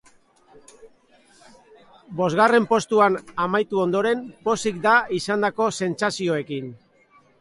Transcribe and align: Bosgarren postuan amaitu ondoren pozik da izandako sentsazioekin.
Bosgarren 2.21 2.65
postuan 2.71 3.19
amaitu 3.45 3.83
ondoren 3.83 4.27
pozik 4.49 4.81
da 4.87 4.95
izandako 5.19 5.69
sentsazioekin. 5.85 6.73